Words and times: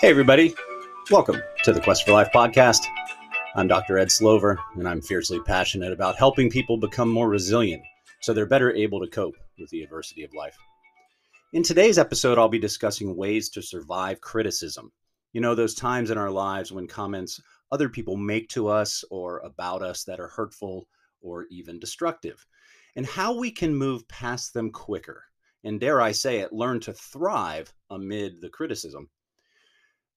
Hey, 0.00 0.08
everybody. 0.08 0.54
Welcome 1.10 1.42
to 1.64 1.74
the 1.74 1.80
Quest 1.82 2.06
for 2.06 2.12
Life 2.12 2.30
podcast. 2.34 2.86
I'm 3.54 3.68
Dr. 3.68 3.98
Ed 3.98 4.10
Slover, 4.10 4.58
and 4.74 4.88
I'm 4.88 5.02
fiercely 5.02 5.38
passionate 5.40 5.92
about 5.92 6.16
helping 6.16 6.48
people 6.48 6.78
become 6.78 7.10
more 7.10 7.28
resilient 7.28 7.82
so 8.22 8.32
they're 8.32 8.46
better 8.46 8.74
able 8.74 9.00
to 9.00 9.10
cope 9.10 9.34
with 9.58 9.68
the 9.68 9.82
adversity 9.82 10.24
of 10.24 10.32
life. 10.32 10.56
In 11.52 11.62
today's 11.62 11.98
episode, 11.98 12.38
I'll 12.38 12.48
be 12.48 12.58
discussing 12.58 13.14
ways 13.14 13.50
to 13.50 13.60
survive 13.60 14.22
criticism. 14.22 14.90
You 15.34 15.42
know, 15.42 15.54
those 15.54 15.74
times 15.74 16.10
in 16.10 16.16
our 16.16 16.30
lives 16.30 16.72
when 16.72 16.86
comments 16.86 17.38
other 17.70 17.90
people 17.90 18.16
make 18.16 18.48
to 18.48 18.68
us 18.68 19.04
or 19.10 19.40
about 19.40 19.82
us 19.82 20.04
that 20.04 20.18
are 20.18 20.28
hurtful 20.28 20.88
or 21.20 21.44
even 21.50 21.78
destructive, 21.78 22.46
and 22.96 23.04
how 23.04 23.36
we 23.36 23.50
can 23.50 23.74
move 23.74 24.08
past 24.08 24.54
them 24.54 24.70
quicker. 24.70 25.24
And 25.62 25.78
dare 25.78 26.00
I 26.00 26.12
say 26.12 26.38
it, 26.38 26.54
learn 26.54 26.80
to 26.80 26.94
thrive 26.94 27.74
amid 27.90 28.40
the 28.40 28.48
criticism. 28.48 29.10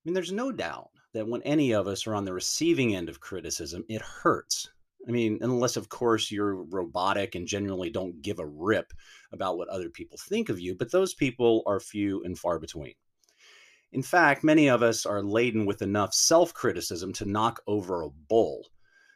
I 0.03 0.09
mean, 0.09 0.15
there's 0.15 0.33
no 0.33 0.51
doubt 0.51 0.89
that 1.13 1.27
when 1.29 1.41
any 1.43 1.73
of 1.73 1.87
us 1.87 2.05
are 2.05 2.13
on 2.13 2.25
the 2.25 2.33
receiving 2.33 2.93
end 2.93 3.07
of 3.07 3.21
criticism, 3.21 3.85
it 3.87 4.01
hurts. 4.01 4.69
I 5.07 5.11
mean, 5.11 5.37
unless, 5.39 5.77
of 5.77 5.87
course, 5.87 6.29
you're 6.29 6.55
robotic 6.55 7.35
and 7.35 7.47
generally 7.47 7.89
don't 7.89 8.21
give 8.21 8.39
a 8.39 8.45
rip 8.45 8.91
about 9.31 9.57
what 9.57 9.69
other 9.69 9.89
people 9.89 10.17
think 10.17 10.49
of 10.49 10.59
you, 10.59 10.75
but 10.75 10.91
those 10.91 11.13
people 11.13 11.63
are 11.65 11.79
few 11.79 12.21
and 12.25 12.37
far 12.37 12.59
between. 12.59 12.95
In 13.93 14.03
fact, 14.03 14.43
many 14.43 14.69
of 14.69 14.83
us 14.83 15.05
are 15.05 15.23
laden 15.23 15.65
with 15.65 15.81
enough 15.81 16.13
self 16.13 16.53
criticism 16.53 17.13
to 17.13 17.25
knock 17.25 17.61
over 17.65 18.01
a 18.01 18.09
bull. 18.09 18.67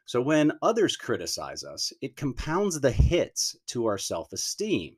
So 0.06 0.22
when 0.22 0.58
others 0.62 0.96
criticize 0.96 1.66
us, 1.66 1.92
it 2.02 2.16
compounds 2.16 2.80
the 2.80 2.92
hits 2.92 3.58
to 3.68 3.88
our 3.88 3.98
self 3.98 4.32
esteem. 4.32 4.96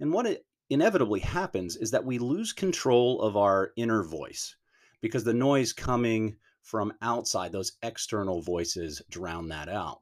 And 0.00 0.12
what 0.12 0.26
it 0.26 0.46
inevitably 0.68 1.20
happens 1.20 1.76
is 1.76 1.92
that 1.92 2.04
we 2.04 2.18
lose 2.18 2.52
control 2.52 3.22
of 3.22 3.36
our 3.36 3.70
inner 3.76 4.02
voice 4.02 4.56
because 5.02 5.24
the 5.24 5.34
noise 5.34 5.74
coming 5.74 6.36
from 6.62 6.94
outside, 7.02 7.52
those 7.52 7.72
external 7.82 8.40
voices 8.40 9.02
drown 9.10 9.48
that 9.48 9.68
out. 9.68 10.00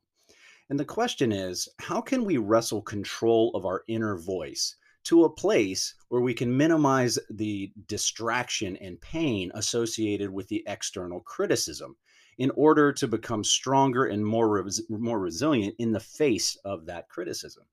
And 0.68 0.78
the 0.78 0.84
question 0.84 1.32
is 1.32 1.68
how 1.80 2.00
can 2.00 2.24
we 2.24 2.36
wrestle 2.36 2.82
control 2.82 3.50
of 3.54 3.64
our 3.64 3.82
inner 3.88 4.16
voice 4.16 4.76
to 5.04 5.24
a 5.24 5.30
place 5.30 5.94
where 6.08 6.20
we 6.20 6.34
can 6.34 6.56
minimize 6.56 7.18
the 7.30 7.72
distraction 7.88 8.76
and 8.76 9.00
pain 9.00 9.50
associated 9.54 10.30
with 10.30 10.46
the 10.48 10.62
external 10.66 11.20
criticism 11.20 11.96
in 12.38 12.50
order 12.52 12.92
to 12.92 13.08
become 13.08 13.42
stronger 13.42 14.04
and 14.04 14.24
more, 14.24 14.62
res- 14.62 14.82
more 14.88 15.18
resilient 15.18 15.74
in 15.78 15.92
the 15.92 16.00
face 16.00 16.56
of 16.64 16.86
that 16.86 17.08
criticism? 17.08 17.64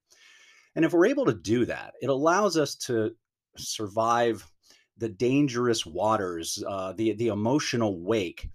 And 0.75 0.85
if 0.85 0.93
we're 0.93 1.07
able 1.07 1.25
to 1.25 1.33
do 1.33 1.65
that, 1.65 1.93
it 2.01 2.09
allows 2.09 2.57
us 2.57 2.75
to 2.75 3.11
survive 3.57 4.49
the 4.97 5.09
dangerous 5.09 5.85
waters, 5.85 6.63
uh, 6.67 6.93
the 6.93 7.13
the 7.13 7.27
emotional 7.27 7.99
wake, 7.99 8.49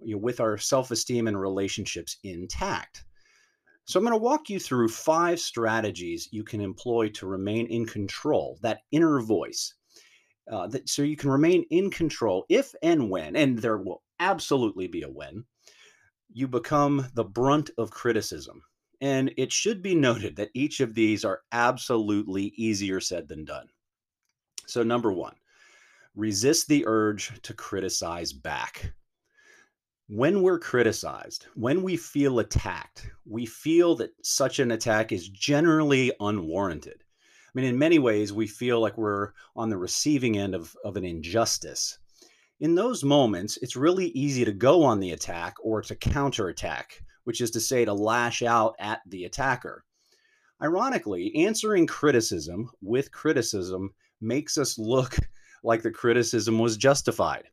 you 0.00 0.16
know, 0.16 0.20
with 0.20 0.40
our 0.40 0.58
self 0.58 0.90
esteem 0.90 1.26
and 1.28 1.40
relationships 1.40 2.18
intact. 2.22 3.04
So 3.86 3.98
I'm 3.98 4.04
going 4.04 4.12
to 4.12 4.22
walk 4.22 4.48
you 4.48 4.58
through 4.58 4.88
five 4.88 5.38
strategies 5.38 6.28
you 6.32 6.42
can 6.42 6.60
employ 6.62 7.10
to 7.10 7.26
remain 7.26 7.66
in 7.66 7.84
control, 7.84 8.58
that 8.62 8.80
inner 8.90 9.20
voice. 9.20 9.74
Uh, 10.50 10.66
that, 10.68 10.88
so 10.88 11.02
you 11.02 11.16
can 11.16 11.30
remain 11.30 11.64
in 11.70 11.90
control 11.90 12.44
if 12.48 12.74
and 12.82 13.10
when, 13.10 13.34
and 13.36 13.58
there 13.58 13.78
will 13.78 14.02
absolutely 14.20 14.86
be 14.86 15.02
a 15.02 15.08
when, 15.08 15.44
you 16.32 16.48
become 16.48 17.06
the 17.14 17.24
brunt 17.24 17.70
of 17.78 17.90
criticism. 17.90 18.62
And 19.00 19.32
it 19.36 19.52
should 19.52 19.82
be 19.82 19.94
noted 19.94 20.36
that 20.36 20.50
each 20.54 20.80
of 20.80 20.94
these 20.94 21.24
are 21.24 21.42
absolutely 21.52 22.52
easier 22.56 23.00
said 23.00 23.28
than 23.28 23.44
done. 23.44 23.68
So, 24.66 24.82
number 24.82 25.12
one, 25.12 25.34
resist 26.14 26.68
the 26.68 26.84
urge 26.86 27.40
to 27.42 27.54
criticize 27.54 28.32
back. 28.32 28.92
When 30.08 30.42
we're 30.42 30.58
criticized, 30.58 31.46
when 31.54 31.82
we 31.82 31.96
feel 31.96 32.38
attacked, 32.38 33.10
we 33.24 33.46
feel 33.46 33.96
that 33.96 34.10
such 34.22 34.58
an 34.58 34.70
attack 34.70 35.12
is 35.12 35.28
generally 35.28 36.12
unwarranted. 36.20 37.02
I 37.02 37.50
mean, 37.54 37.64
in 37.64 37.78
many 37.78 37.98
ways, 37.98 38.32
we 38.32 38.46
feel 38.46 38.80
like 38.80 38.98
we're 38.98 39.32
on 39.56 39.70
the 39.70 39.78
receiving 39.78 40.36
end 40.36 40.54
of, 40.54 40.76
of 40.84 40.96
an 40.96 41.04
injustice. 41.04 41.98
In 42.60 42.74
those 42.74 43.02
moments, 43.02 43.58
it's 43.62 43.76
really 43.76 44.08
easy 44.08 44.44
to 44.44 44.52
go 44.52 44.82
on 44.82 45.00
the 45.00 45.12
attack 45.12 45.54
or 45.62 45.80
to 45.82 45.94
counterattack, 45.94 47.02
which 47.24 47.40
is 47.40 47.50
to 47.52 47.60
say, 47.60 47.84
to 47.84 47.94
lash 47.94 48.42
out 48.42 48.74
at 48.78 49.00
the 49.06 49.24
attacker. 49.24 49.84
Ironically, 50.62 51.34
answering 51.34 51.86
criticism 51.86 52.70
with 52.80 53.10
criticism 53.10 53.94
makes 54.20 54.56
us 54.58 54.78
look 54.78 55.16
like 55.64 55.82
the 55.82 55.90
criticism 55.90 56.58
was 56.58 56.76
justified. 56.76 57.44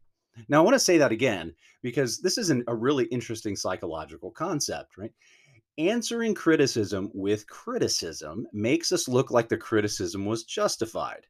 Now, 0.47 0.59
I 0.59 0.63
want 0.63 0.75
to 0.75 0.79
say 0.79 0.97
that 0.97 1.11
again 1.11 1.53
because 1.81 2.19
this 2.19 2.38
is 2.38 2.49
an, 2.49 2.63
a 2.67 2.75
really 2.75 3.05
interesting 3.05 3.55
psychological 3.55 4.31
concept, 4.31 4.97
right? 4.97 5.11
Answering 5.77 6.35
criticism 6.35 7.09
with 7.13 7.47
criticism 7.47 8.45
makes 8.53 8.91
us 8.91 9.07
look 9.07 9.31
like 9.31 9.49
the 9.49 9.57
criticism 9.57 10.25
was 10.25 10.44
justified. 10.44 11.25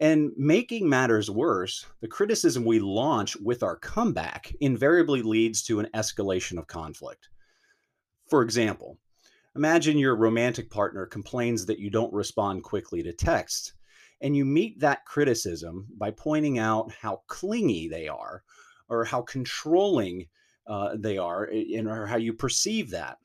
And 0.00 0.32
making 0.36 0.88
matters 0.88 1.30
worse, 1.30 1.86
the 2.00 2.08
criticism 2.08 2.64
we 2.64 2.80
launch 2.80 3.36
with 3.36 3.62
our 3.62 3.76
comeback 3.76 4.52
invariably 4.60 5.22
leads 5.22 5.62
to 5.64 5.78
an 5.78 5.88
escalation 5.94 6.58
of 6.58 6.66
conflict. 6.66 7.28
For 8.28 8.42
example, 8.42 8.98
imagine 9.54 9.98
your 9.98 10.16
romantic 10.16 10.70
partner 10.70 11.06
complains 11.06 11.66
that 11.66 11.78
you 11.78 11.90
don't 11.90 12.12
respond 12.12 12.64
quickly 12.64 13.02
to 13.04 13.12
texts 13.12 13.74
and 14.24 14.34
you 14.34 14.46
meet 14.46 14.80
that 14.80 15.04
criticism 15.04 15.86
by 15.98 16.10
pointing 16.10 16.58
out 16.58 16.90
how 16.90 17.20
clingy 17.26 17.88
they 17.88 18.08
are 18.08 18.42
or 18.88 19.04
how 19.04 19.20
controlling 19.20 20.26
uh, 20.66 20.96
they 20.98 21.18
are 21.18 21.44
in, 21.44 21.86
or 21.86 22.06
how 22.06 22.16
you 22.16 22.32
perceive 22.32 22.88
that. 22.88 23.18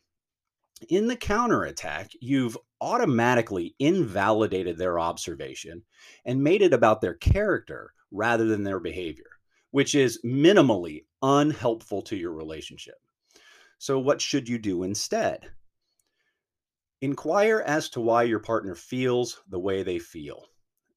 In 0.89 1.07
the 1.07 1.15
counterattack, 1.15 2.11
you've 2.19 2.57
automatically 2.81 3.75
invalidated 3.79 4.77
their 4.77 4.99
observation 4.99 5.83
and 6.25 6.43
made 6.43 6.61
it 6.61 6.73
about 6.73 6.99
their 6.99 7.13
character 7.13 7.93
rather 8.11 8.43
than 8.43 8.65
their 8.65 8.81
behavior, 8.81 9.39
which 9.71 9.95
is 9.95 10.19
minimally 10.25 11.05
unhelpful 11.21 12.01
to 12.01 12.17
your 12.17 12.33
relationship. 12.33 12.95
So, 13.77 13.99
what 13.99 14.19
should 14.19 14.49
you 14.49 14.57
do 14.57 14.83
instead? 14.83 15.49
Inquire 16.99 17.63
as 17.65 17.89
to 17.91 18.01
why 18.01 18.23
your 18.23 18.39
partner 18.39 18.75
feels 18.75 19.39
the 19.47 19.59
way 19.59 19.81
they 19.83 19.99
feel 19.99 20.49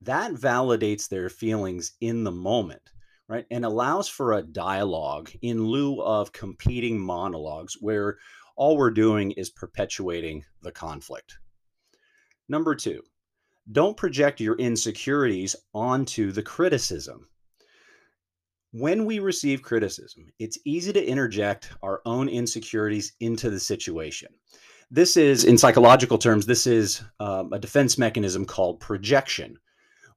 that 0.04 0.32
validates 0.32 1.08
their 1.08 1.28
feelings 1.28 1.92
in 2.00 2.24
the 2.24 2.32
moment 2.32 2.82
right 3.28 3.46
and 3.50 3.64
allows 3.64 4.08
for 4.08 4.32
a 4.32 4.42
dialogue 4.42 5.30
in 5.42 5.64
lieu 5.64 6.00
of 6.02 6.32
competing 6.32 6.98
monologues 6.98 7.76
where 7.80 8.18
all 8.56 8.76
we're 8.76 8.90
doing 8.90 9.30
is 9.32 9.48
perpetuating 9.48 10.44
the 10.62 10.72
conflict. 10.72 11.38
Number 12.48 12.74
2 12.74 13.02
don't 13.70 13.96
project 13.96 14.40
your 14.40 14.56
insecurities 14.56 15.54
onto 15.72 16.32
the 16.32 16.42
criticism. 16.42 17.28
When 18.72 19.04
we 19.04 19.20
receive 19.20 19.62
criticism 19.62 20.26
it's 20.38 20.58
easy 20.64 20.92
to 20.92 21.04
interject 21.04 21.70
our 21.82 22.02
own 22.04 22.28
insecurities 22.28 23.12
into 23.20 23.50
the 23.50 23.60
situation. 23.60 24.28
This 24.90 25.16
is 25.16 25.44
in 25.44 25.56
psychological 25.56 26.18
terms 26.18 26.44
this 26.44 26.66
is 26.66 27.02
um, 27.20 27.52
a 27.52 27.58
defense 27.58 27.96
mechanism 27.96 28.44
called 28.44 28.80
projection 28.80 29.58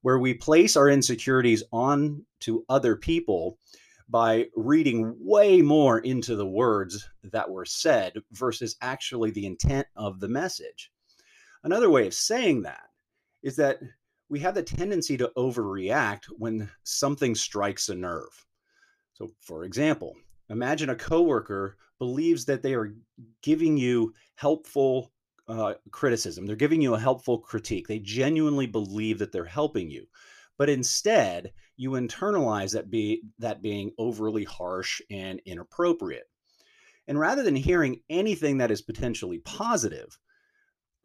where 0.06 0.20
we 0.20 0.36
place 0.36 0.78
our 0.78 0.88
insecurities 0.88 1.64
on 1.72 2.24
to 2.40 2.64
other 2.70 2.96
people 2.96 3.58
by 4.08 4.46
reading 4.56 5.16
way 5.20 5.64
more 5.64 5.98
into 5.98 6.36
the 6.36 6.46
words 6.46 7.10
that 7.24 7.50
were 7.50 7.66
said 7.66 8.14
versus 8.32 8.76
actually 8.84 9.32
the 9.32 9.48
intent 9.48 9.88
of 9.96 10.20
the 10.20 10.28
message. 10.28 10.92
Another 11.64 11.90
way 11.90 12.06
of 12.06 12.14
saying 12.14 12.62
that 12.62 12.84
is 13.42 13.56
that 13.56 13.80
we 14.30 14.40
have 14.42 14.54
the 14.54 14.62
tendency 14.62 15.18
to 15.18 15.32
overreact 15.36 16.26
when 16.38 16.70
something 16.84 17.34
strikes 17.34 17.90
a 17.90 17.96
nerve. 17.96 18.46
So, 19.14 19.32
for 19.40 19.64
example, 19.64 20.16
imagine 20.52 20.92
a 20.92 20.96
coworker 20.96 21.78
believes 21.98 22.46
that 22.46 22.62
they 22.62 22.76
are 22.76 22.94
giving 23.42 23.76
you 23.76 24.14
helpful 24.36 25.12
uh, 25.48 25.74
criticism. 25.92 26.46
They're 26.46 26.56
giving 26.56 26.82
you 26.82 26.96
a 26.96 27.00
helpful 27.00 27.40
critique. 27.40 27.88
They 27.88 28.00
genuinely 28.00 28.68
believe 28.68 29.20
that 29.20 29.32
they're 29.32 29.46
helping 29.46 29.90
you, 29.90 30.08
but 30.58 30.70
instead 30.70 31.54
you 31.78 31.92
internalize 31.92 32.74
that 32.74 32.90
be 32.90 33.24
that 33.40 33.62
being 33.62 33.92
overly 33.98 34.44
harsh 34.44 35.02
and 35.10 35.42
inappropriate. 35.46 36.30
And 37.08 37.20
rather 37.20 37.44
than 37.44 37.56
hearing 37.56 38.02
anything 38.10 38.58
that 38.58 38.72
is 38.72 38.82
potentially 38.82 39.40
positive 39.40 40.18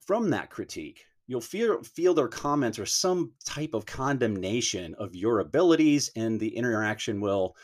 from 0.01 0.31
that 0.31 0.51
critique, 0.51 1.05
you'll 1.27 1.41
feel 1.41 1.83
feel 1.83 2.15
their 2.15 2.29
comments 2.29 2.79
or 2.79 2.87
some 2.87 3.33
type 3.45 3.75
of 3.75 3.87
condemnation 3.87 4.95
of 4.99 5.15
your 5.15 5.41
abilities, 5.41 6.11
and 6.17 6.41
the 6.41 6.57
interaction 6.57 7.21
will 7.21 7.55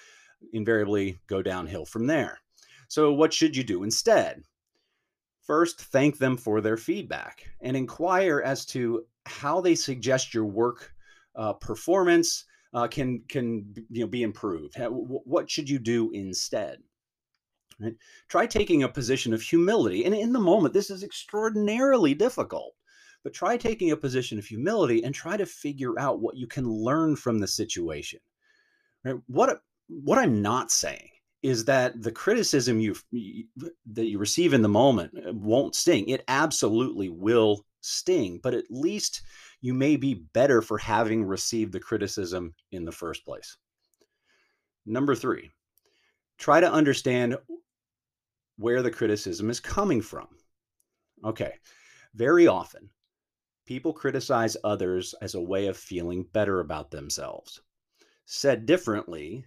invariably 0.53 1.19
go 1.27 1.43
downhill 1.43 1.85
from 1.85 2.07
there. 2.07 2.39
So, 2.89 3.13
what 3.13 3.33
should 3.33 3.57
you 3.57 3.65
do 3.65 3.83
instead? 3.83 4.43
First, 5.47 5.81
thank 5.81 6.19
them 6.19 6.37
for 6.37 6.61
their 6.61 6.77
feedback 6.77 7.49
and 7.61 7.77
inquire 7.77 8.43
as 8.45 8.67
to 8.67 9.07
how 9.27 9.61
they 9.61 9.77
suggest 9.77 10.35
your 10.35 10.45
work 10.45 10.93
uh, 11.37 11.53
performance 11.53 12.45
uh, 12.75 12.89
can 12.89 13.23
can 13.29 13.73
you 13.91 14.01
know 14.01 14.07
be 14.09 14.23
improved? 14.23 14.75
What 14.79 15.49
should 15.49 15.71
you 15.71 15.79
do 15.79 16.11
instead? 16.11 16.83
Right? 17.81 17.95
Try 18.29 18.47
taking 18.47 18.83
a 18.83 18.89
position 18.89 19.33
of 19.33 19.41
humility, 19.41 20.05
and 20.05 20.15
in 20.15 20.33
the 20.33 20.41
moment, 20.41 20.75
this 20.75 20.91
is 20.91 21.05
extraordinarily 21.05 22.15
difficult. 22.15 22.75
But 23.23 23.33
try 23.33 23.57
taking 23.57 23.91
a 23.93 23.97
position 23.97 24.39
of 24.39 24.45
humility 24.45 25.05
and 25.05 25.15
try 25.15 25.37
to 25.37 25.47
figure 25.47 25.99
out 25.99 26.21
what 26.21 26.37
you 26.37 26.47
can 26.47 26.69
learn 26.69 27.17
from 27.17 27.39
the 27.39 27.47
situation. 27.47 28.21
Right? 29.05 29.17
What 29.27 29.63
what 29.89 30.19
I'm 30.19 30.43
not 30.43 30.71
saying 30.71 31.11
is 31.47 31.65
that 31.67 32.03
the 32.03 32.11
criticism 32.11 32.81
you 32.81 32.97
that 33.87 34.07
you 34.07 34.19
receive 34.19 34.53
in 34.53 34.63
the 34.63 34.69
moment 34.69 35.13
uh, 35.17 35.33
won't 35.33 35.77
sting. 35.77 36.09
It 36.09 36.25
absolutely 36.27 37.09
will 37.09 37.65
sting, 37.81 38.41
but 38.43 38.53
at 38.53 38.65
least 38.69 39.23
you 39.61 39.73
may 39.73 39.97
be 39.97 40.15
better 40.15 40.61
for 40.61 40.77
having 40.77 41.25
received 41.25 41.73
the 41.73 41.79
criticism 41.79 42.53
in 42.73 42.85
the 42.85 42.91
first 42.91 43.25
place. 43.25 43.57
Number 44.85 45.15
3. 45.15 45.49
Try 46.37 46.59
to 46.59 46.73
understand 46.73 47.37
where 48.57 48.83
the 48.83 48.91
criticism 48.91 49.49
is 49.49 49.61
coming 49.61 50.03
from. 50.03 50.27
Okay. 51.25 51.53
Very 52.13 52.49
often 52.49 52.91
people 53.67 53.93
criticize 53.93 54.57
others 54.65 55.15
as 55.23 55.37
a 55.37 55.41
way 55.41 55.69
of 55.69 55.77
feeling 55.77 56.25
better 56.33 56.59
about 56.59 56.91
themselves. 56.91 57.61
Said 58.25 58.67
differently, 58.67 59.45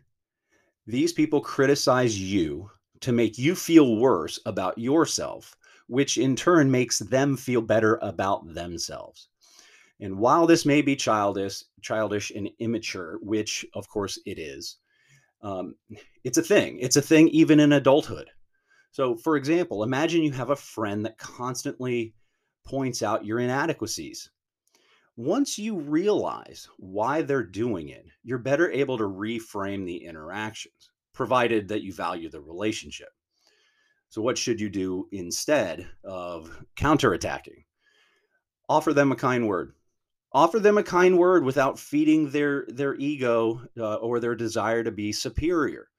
these 0.89 1.13
people 1.13 1.39
criticize 1.39 2.19
you 2.19 2.68
to 3.01 3.12
make 3.12 3.38
you 3.38 3.53
feel 3.53 3.97
worse 3.97 4.39
about 4.47 4.75
yourself, 4.80 5.56
which 5.86 6.18
in 6.18 6.36
turn 6.36 6.71
makes 6.71 6.97
them 6.97 7.38
feel 7.38 7.62
better 7.62 8.00
about 8.01 8.56
themselves. 8.56 9.30
And 10.00 10.18
while 10.18 10.47
this 10.47 10.65
may 10.65 10.81
be 10.81 10.95
childish, 10.95 11.63
childish 11.83 12.31
and 12.31 12.50
immature, 12.57 13.19
which 13.21 13.63
of 13.75 13.88
course 13.88 14.18
it 14.25 14.39
is, 14.39 14.77
um, 15.44 15.75
it's 16.24 16.39
a 16.39 16.44
thing. 16.44 16.80
It's 16.80 16.97
a 16.97 17.03
thing 17.03 17.27
even 17.30 17.59
in 17.59 17.74
adulthood. 17.74 18.31
So, 18.91 19.15
for 19.15 19.38
example, 19.38 19.83
imagine 19.83 20.24
you 20.24 20.31
have 20.31 20.50
a 20.50 20.56
friend 20.56 21.06
that 21.06 21.19
constantly 21.19 22.15
points 22.65 23.03
out 23.03 23.25
your 23.25 23.39
inadequacies 23.39 24.31
once 25.19 25.60
you 25.60 25.77
realize 25.77 26.69
why 26.77 27.21
they're 27.21 27.44
doing 27.44 27.89
it, 27.89 28.06
you're 28.24 28.38
better 28.38 28.71
able 28.71 28.98
to 28.98 29.04
reframe 29.04 29.86
the 29.86 30.06
interactions, 30.06 30.92
provided 31.13 31.68
that 31.68 31.81
you 31.81 31.92
value 31.92 32.30
the 32.30 32.39
relationship. 32.39 33.10
So, 34.07 34.21
what 34.21 34.38
should 34.38 34.62
you 34.62 34.69
do 34.69 35.10
instead 35.12 35.86
of 36.06 36.63
counterattacking? 36.77 37.66
Offer 38.69 38.94
them 38.94 39.12
a 39.12 39.18
kind 39.18 39.45
word. 39.45 39.74
Offer 40.31 40.62
them 40.62 40.77
a 40.77 40.83
kind 40.83 41.18
word 41.18 41.44
without 41.44 41.77
feeding 41.77 42.30
their 42.30 42.65
their 42.69 42.95
ego 42.95 43.68
uh, 43.77 43.95
or 43.95 44.22
their 44.22 44.36
desire 44.36 44.86
to 44.86 44.92
be 44.92 45.12
superior. 45.12 45.89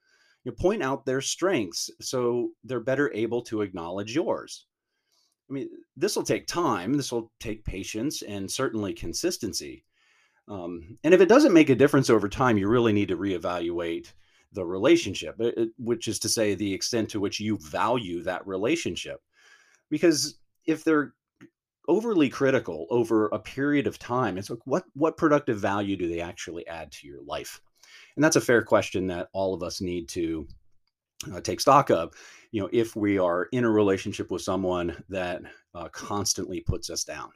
You 0.43 0.51
point 0.51 0.81
out 0.81 1.05
their 1.05 1.21
strengths 1.21 1.91
so 2.01 2.53
they're 2.63 2.79
better 2.79 3.13
able 3.13 3.43
to 3.43 3.61
acknowledge 3.61 4.15
yours. 4.15 4.65
I 5.51 5.53
mean, 5.53 5.69
this 5.97 6.15
will 6.15 6.23
take 6.23 6.47
time. 6.47 6.93
This 6.93 7.11
will 7.11 7.29
take 7.41 7.65
patience 7.65 8.21
and 8.21 8.49
certainly 8.49 8.93
consistency. 8.93 9.83
Um, 10.47 10.97
and 11.03 11.13
if 11.13 11.19
it 11.19 11.29
doesn't 11.29 11.53
make 11.53 11.69
a 11.69 11.75
difference 11.75 12.09
over 12.09 12.29
time, 12.29 12.57
you 12.57 12.69
really 12.69 12.93
need 12.93 13.09
to 13.09 13.17
reevaluate 13.17 14.13
the 14.53 14.65
relationship, 14.65 15.35
uh, 15.39 15.51
uh, 15.57 15.65
which 15.77 16.07
is 16.07 16.19
to 16.19 16.29
say, 16.29 16.55
the 16.55 16.73
extent 16.73 17.09
to 17.09 17.19
which 17.19 17.39
you 17.39 17.57
value 17.57 18.23
that 18.23 18.47
relationship. 18.47 19.21
Because 19.89 20.39
if 20.65 20.83
they're 20.83 21.13
overly 21.87 22.29
critical 22.29 22.87
over 22.89 23.27
a 23.27 23.39
period 23.39 23.87
of 23.87 23.99
time, 23.99 24.37
it's 24.37 24.49
like, 24.49 24.65
what 24.65 24.85
what 24.93 25.17
productive 25.17 25.59
value 25.59 25.97
do 25.97 26.07
they 26.07 26.21
actually 26.21 26.65
add 26.67 26.91
to 26.93 27.07
your 27.07 27.21
life? 27.23 27.61
And 28.15 28.23
that's 28.23 28.37
a 28.37 28.41
fair 28.41 28.61
question 28.61 29.07
that 29.07 29.27
all 29.33 29.53
of 29.53 29.63
us 29.63 29.81
need 29.81 30.07
to 30.09 30.47
uh, 31.31 31.41
take 31.41 31.59
stock 31.59 31.89
of 31.89 32.13
you 32.51 32.61
know 32.61 32.69
if 32.71 32.95
we 32.95 33.17
are 33.17 33.47
in 33.51 33.63
a 33.63 33.69
relationship 33.69 34.31
with 34.31 34.41
someone 34.41 35.03
that 35.09 35.41
uh, 35.73 35.89
constantly 35.89 36.61
puts 36.61 36.89
us 36.89 37.03
down. 37.03 37.31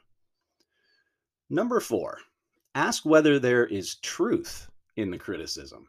Number 1.50 1.80
four 1.80 2.18
ask 2.74 3.04
whether 3.06 3.38
there 3.38 3.66
is 3.66 3.96
truth 3.96 4.68
in 4.96 5.10
the 5.10 5.18
criticism. 5.18 5.88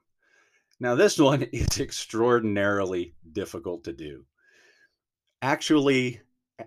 Now 0.79 0.95
this 0.95 1.17
one 1.19 1.43
is 1.43 1.79
extraordinarily 1.79 3.13
difficult 3.31 3.83
to 3.85 3.93
do. 3.93 4.25
Actually 5.41 6.21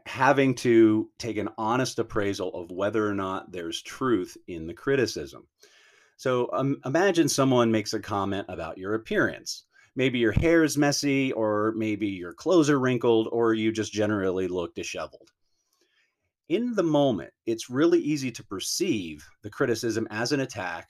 having 0.07 0.55
to 0.55 1.11
take 1.19 1.37
an 1.37 1.49
honest 1.59 1.99
appraisal 1.99 2.55
of 2.55 2.71
whether 2.71 3.07
or 3.07 3.15
not 3.15 3.51
there's 3.51 3.83
truth 3.83 4.37
in 4.47 4.67
the 4.67 4.75
criticism. 4.75 5.47
So 6.17 6.49
um, 6.53 6.77
imagine 6.85 7.29
someone 7.29 7.73
makes 7.73 7.93
a 7.95 8.01
comment 8.01 8.47
about 8.49 8.79
your 8.79 8.95
appearance 8.95 9.65
maybe 9.97 10.19
your 10.19 10.33
hair 10.33 10.65
is 10.65 10.79
messy, 10.79 11.33
or 11.33 11.73
maybe 11.77 12.09
your 12.09 12.33
clothes 12.33 12.71
are 12.71 12.81
wrinkled, 12.81 13.29
or 13.33 13.55
you 13.55 13.73
just 13.73 13.93
generally 13.93 14.49
look 14.49 14.75
disheveled. 14.75 15.31
In 16.49 16.75
the 16.75 16.83
moment, 16.83 17.33
it's 17.47 17.71
really 17.71 18.01
easy 18.01 18.33
to 18.33 18.45
perceive 18.45 19.25
the 19.43 19.51
criticism 19.51 20.09
as 20.11 20.33
an 20.33 20.41
attack 20.41 20.89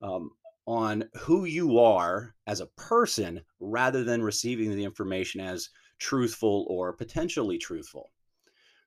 um, 0.00 0.30
on 0.66 1.04
who 1.14 1.44
you 1.44 1.78
are 1.78 2.34
as 2.46 2.60
a 2.60 2.68
person 2.68 3.40
rather 3.60 4.02
than 4.02 4.22
receiving 4.22 4.74
the 4.74 4.84
information 4.84 5.40
as 5.40 5.68
truthful 5.98 6.66
or 6.68 6.92
potentially 6.92 7.58
truthful. 7.58 8.10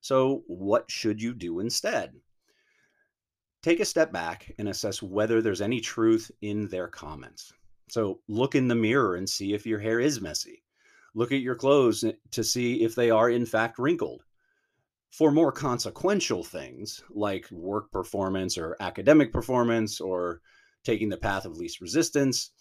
So, 0.01 0.43
what 0.47 0.89
should 0.89 1.21
you 1.21 1.33
do 1.33 1.59
instead? 1.59 2.13
Take 3.61 3.79
a 3.79 3.85
step 3.85 4.11
back 4.11 4.51
and 4.57 4.69
assess 4.69 5.03
whether 5.03 5.41
there's 5.41 5.61
any 5.61 5.81
truth 5.81 6.31
in 6.41 6.67
their 6.67 6.87
comments. 6.87 7.51
So 7.89 8.19
look 8.27 8.53
in 8.55 8.67
the 8.67 8.75
mirror 8.75 9.15
and 9.15 9.29
see 9.29 9.53
if 9.53 9.65
your 9.65 9.79
hair 9.79 9.99
is 9.99 10.19
messy. 10.19 10.63
Look 11.13 11.31
at 11.31 11.41
your 11.41 11.55
clothes 11.55 12.03
eh, 12.03 12.13
to 12.31 12.43
see 12.43 12.83
if 12.83 12.95
they 12.95 13.09
are 13.09 13.29
in 13.29 13.45
fact 13.45 13.79
wrinkled. 13.79 14.23
For 15.09 15.31
more 15.31 15.53
consequential 15.53 16.43
things 16.43 17.01
like 17.09 17.49
work 17.49 17.91
performance 17.91 18.57
or 18.57 18.75
academic 18.81 19.31
performance 19.31 20.01
or 20.01 20.41
taking 20.83 21.09
the 21.09 21.17
path 21.17 21.45
of 21.45 21.57
least 21.57 21.79
resistance, 21.79 22.51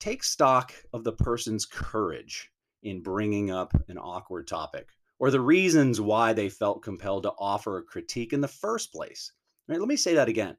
take 0.00 0.24
stock 0.24 0.74
of 0.92 1.04
the 1.04 1.12
person's 1.12 1.64
courage 1.64 2.50
in 2.82 3.00
bringing 3.00 3.50
up 3.50 3.72
an 3.88 3.96
awkward 3.96 4.48
topic 4.48 4.88
or 5.20 5.30
the 5.30 5.40
reasons 5.40 6.00
why 6.00 6.32
they 6.32 6.48
felt 6.48 6.82
compelled 6.82 7.22
to 7.22 7.32
offer 7.38 7.78
a 7.78 7.82
critique 7.82 8.32
in 8.32 8.40
the 8.40 8.48
first 8.48 8.92
place. 8.92 9.32
Right, 9.68 9.78
let 9.78 9.88
me 9.88 9.96
say 9.96 10.14
that 10.14 10.28
again. 10.28 10.56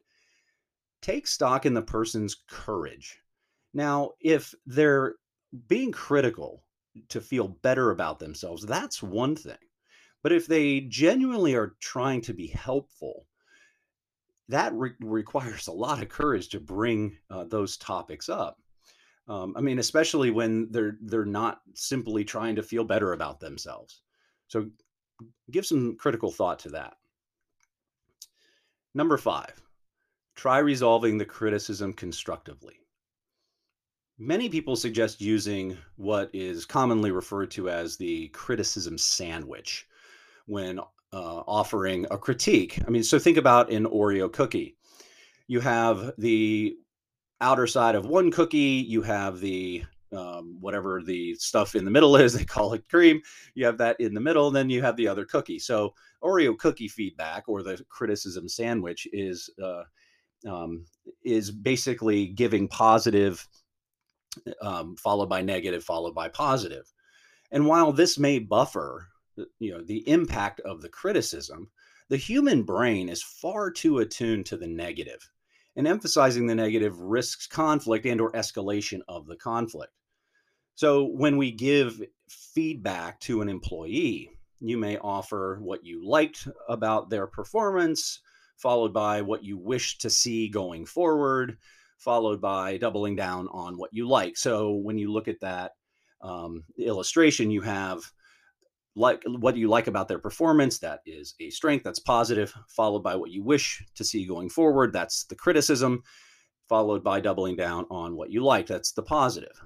Take 1.02 1.28
stock 1.28 1.66
in 1.66 1.74
the 1.74 1.82
person's 1.82 2.36
courage 2.48 3.20
now, 3.74 4.12
if 4.20 4.54
they're 4.66 5.16
being 5.68 5.92
critical 5.92 6.64
to 7.10 7.22
feel 7.22 7.48
better 7.48 7.92
about 7.92 8.20
themselves, 8.20 8.66
that's 8.66 9.04
one 9.04 9.36
thing. 9.36 9.58
But 10.24 10.32
if 10.32 10.48
they 10.48 10.82
genuinely 10.82 11.56
are 11.56 11.76
trying 11.80 12.22
to 12.22 12.34
be 12.34 12.48
helpful, 12.48 13.26
that 14.50 14.74
re- 14.74 14.92
requires 15.00 15.68
a 15.68 15.72
lot 15.72 16.02
of 16.02 16.10
courage 16.10 16.50
to 16.50 16.60
bring 16.60 17.18
uh, 17.30 17.46
those 17.46 17.78
topics 17.78 18.28
up. 18.28 18.58
Um, 19.28 19.54
I 19.56 19.62
mean, 19.62 19.78
especially 19.78 20.32
when 20.32 20.72
they're 20.72 20.98
they're 21.02 21.24
not 21.24 21.62
simply 21.76 22.26
trying 22.26 22.56
to 22.56 22.64
feel 22.64 22.84
better 22.84 23.14
about 23.14 23.40
themselves. 23.40 24.02
So, 24.48 24.72
give 25.52 25.68
some 25.68 25.96
critical 25.98 26.32
thought 26.32 26.58
to 26.60 26.70
that. 26.70 26.96
Number 28.96 29.18
five, 29.18 29.62
try 30.36 30.58
resolving 30.58 31.20
the 31.20 31.26
criticism 31.26 31.94
constructively. 31.94 32.79
Many 34.22 34.50
people 34.50 34.76
suggest 34.76 35.22
using 35.22 35.78
what 35.96 36.30
is 36.34 36.66
commonly 36.66 37.10
referred 37.10 37.52
to 37.52 37.70
as 37.70 37.96
the 37.96 38.28
criticism 38.30 38.98
sandwich 38.98 39.88
when 40.46 40.80
uh, 40.80 40.84
offering 41.48 42.06
a 42.12 42.18
critique. 42.18 42.82
I 42.86 42.90
mean, 42.90 43.04
so 43.04 43.18
think 43.18 43.38
about 43.38 43.72
an 43.72 43.86
Oreo 43.86 44.30
cookie. 44.30 44.76
You 45.48 45.62
have 45.62 46.12
the 46.18 46.76
outer 47.40 47.66
side 47.66 47.96
of 47.96 48.08
one 48.08 48.30
cookie, 48.30 48.86
you 48.86 49.02
have 49.04 49.40
the 49.40 49.86
um, 50.12 50.58
whatever 50.60 51.02
the 51.02 51.36
stuff 51.36 51.76
in 51.76 51.86
the 51.86 51.92
middle 51.92 52.16
is, 52.18 52.34
they 52.34 52.44
call 52.44 52.74
it 52.74 52.90
cream. 52.90 53.22
You 53.56 53.66
have 53.68 53.78
that 53.78 54.02
in 54.02 54.14
the 54.14 54.20
middle, 54.20 54.48
and 54.48 54.56
then 54.56 54.70
you 54.70 54.82
have 54.82 54.98
the 54.98 55.08
other 55.08 55.24
cookie. 55.24 55.60
So, 55.60 55.94
Oreo 56.22 56.58
cookie 56.58 56.90
feedback 56.90 57.48
or 57.48 57.64
the 57.64 57.82
criticism 57.88 58.50
sandwich 58.50 59.08
is 59.14 59.50
uh, 59.64 59.84
um, 60.46 60.84
is 61.24 61.52
basically 61.52 62.28
giving 62.28 62.68
positive 62.68 63.48
um, 64.62 64.96
followed 64.96 65.30
by 65.30 65.42
negative, 65.42 65.84
followed 65.84 66.16
by 66.16 66.30
positive. 66.30 66.92
And 67.52 67.66
while 67.66 67.92
this 67.92 68.20
may 68.20 68.40
buffer, 68.40 69.08
you 69.60 69.72
know, 69.72 69.82
the 69.82 70.08
impact 70.08 70.60
of 70.62 70.82
the 70.82 70.90
criticism, 70.90 71.70
the 72.10 72.18
human 72.18 72.64
brain 72.64 73.10
is 73.10 73.24
far 73.24 73.72
too 73.72 74.00
attuned 74.00 74.46
to 74.48 74.58
the 74.58 74.68
negative, 74.68 75.30
and 75.76 75.88
emphasizing 75.88 76.48
the 76.48 76.56
negative 76.56 77.00
risks 77.00 77.48
conflict 77.48 78.06
and 78.06 78.20
or 78.20 78.32
escalation 78.34 79.02
of 79.08 79.28
the 79.28 79.36
conflict. 79.36 79.94
So 80.76 81.06
when 81.06 81.38
we 81.38 81.52
give 81.52 82.02
feedback 82.30 83.20
to 83.22 83.42
an 83.42 83.50
employee, 83.50 84.32
you 84.60 84.78
may 84.78 84.98
offer 84.98 85.60
what 85.62 85.86
you 85.86 86.06
liked 86.08 86.48
about 86.68 87.10
their 87.10 87.28
performance, 87.28 88.20
followed 88.58 88.94
by 88.94 89.22
what 89.22 89.44
you 89.44 89.58
wish 89.58 89.98
to 90.00 90.10
see 90.10 90.50
going 90.50 90.86
forward, 90.86 91.58
followed 92.00 92.42
by 92.42 92.78
doubling 92.78 93.16
down 93.16 93.48
on 93.52 93.78
what 93.78 93.94
you 93.94 94.08
like. 94.08 94.38
So 94.38 94.72
when 94.72 94.98
you 94.98 95.12
look 95.12 95.28
at 95.28 95.40
that 95.42 95.74
um, 96.22 96.64
illustration, 96.78 97.52
you 97.52 97.62
have 97.62 98.02
like 98.96 99.24
what 99.26 99.54
do 99.54 99.62
you 99.62 99.70
like 99.70 99.88
about 99.88 100.08
their 100.08 100.20
performance 100.20 100.80
that 100.80 101.00
is 101.06 101.36
a 101.40 101.50
strength 101.50 101.84
that's 101.84 102.00
positive 102.00 102.54
followed 102.68 103.04
by 103.04 103.16
what 103.16 103.32
you 103.32 103.44
wish 103.44 103.84
to 103.96 104.04
see 104.04 104.26
going 104.26 104.50
forward 104.50 104.92
that's 104.92 105.26
the 105.26 105.36
criticism 105.36 106.04
followed 106.68 107.04
by 107.04 107.20
doubling 107.20 107.56
down 107.56 107.86
on 107.90 108.16
what 108.16 108.32
you 108.32 108.44
like 108.44 108.68
that's 108.68 108.92
the 108.92 109.02
positive 109.02 109.62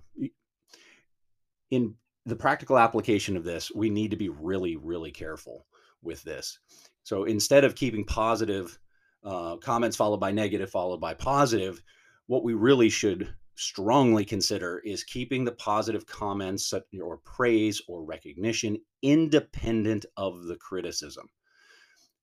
in 1.71 1.95
the 2.25 2.35
practical 2.35 2.77
application 2.77 3.35
of 3.35 3.43
this 3.43 3.71
we 3.73 3.89
need 3.89 4.11
to 4.11 4.17
be 4.17 4.29
really 4.29 4.75
really 4.75 5.11
careful 5.11 5.65
with 6.01 6.21
this 6.23 6.59
so 7.03 7.23
instead 7.23 7.63
of 7.63 7.75
keeping 7.75 8.05
positive 8.05 8.77
uh, 9.23 9.55
comments 9.57 9.95
followed 9.95 10.19
by 10.19 10.31
negative 10.31 10.69
followed 10.69 10.99
by 10.99 11.13
positive 11.13 11.81
what 12.27 12.43
we 12.43 12.53
really 12.53 12.89
should 12.89 13.33
strongly 13.55 14.25
consider 14.25 14.81
is 14.85 15.03
keeping 15.03 15.45
the 15.45 15.51
positive 15.51 16.05
comments 16.05 16.73
or 17.01 17.17
praise 17.17 17.81
or 17.87 18.03
recognition 18.03 18.77
independent 19.01 20.05
of 20.17 20.45
the 20.45 20.55
criticism, 20.55 21.27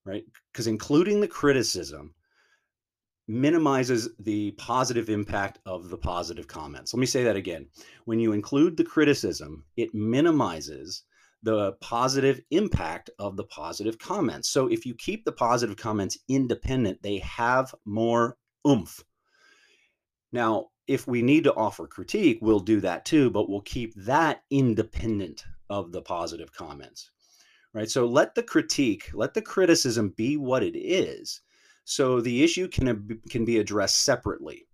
right? 0.04 0.24
Because 0.52 0.66
including 0.66 1.20
the 1.20 1.28
criticism 1.28 2.14
minimizes 3.28 4.08
the 4.18 4.50
positive 4.52 5.08
impact 5.08 5.60
of 5.64 5.88
the 5.88 5.98
positive 5.98 6.48
comments. 6.48 6.92
Let 6.92 6.98
me 6.98 7.06
say 7.06 7.22
that 7.22 7.36
again. 7.36 7.68
When 8.06 8.18
you 8.18 8.32
include 8.32 8.76
the 8.76 8.82
criticism, 8.82 9.64
it 9.76 9.94
minimizes 9.94 11.04
the 11.44 11.74
positive 11.80 12.40
impact 12.50 13.08
of 13.20 13.36
the 13.36 13.44
positive 13.44 13.98
comments. 13.98 14.50
So 14.50 14.66
if 14.66 14.84
you 14.84 14.94
keep 14.94 15.24
the 15.24 15.32
positive 15.32 15.76
comments 15.76 16.18
independent, 16.28 17.02
they 17.02 17.18
have 17.18 17.72
more 17.84 18.36
oomph. 18.66 19.04
Now, 20.32 20.68
if 20.86 21.06
we 21.06 21.22
need 21.22 21.44
to 21.44 21.54
offer 21.54 21.86
critique, 21.86 22.38
we'll 22.40 22.60
do 22.60 22.80
that 22.80 23.04
too, 23.04 23.30
but 23.30 23.48
we'll 23.48 23.60
keep 23.60 23.94
that 23.94 24.42
independent 24.50 25.44
of 25.68 25.92
the 25.92 26.02
positive 26.02 26.52
comments. 26.52 27.10
Right? 27.72 27.88
So 27.88 28.06
let 28.06 28.34
the 28.34 28.42
critique, 28.42 29.10
let 29.14 29.34
the 29.34 29.42
criticism 29.42 30.12
be 30.16 30.36
what 30.36 30.62
it 30.62 30.76
is. 30.76 31.40
So 31.84 32.20
the 32.20 32.42
issue 32.42 32.68
can 32.68 33.20
can 33.30 33.44
be 33.44 33.58
addressed 33.58 34.04
separately, 34.04 34.66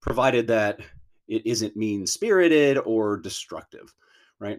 provided 0.00 0.46
that 0.48 0.80
it 1.28 1.46
isn't 1.46 1.76
mean-spirited 1.76 2.78
or 2.78 3.16
destructive, 3.16 3.94
right? 4.38 4.58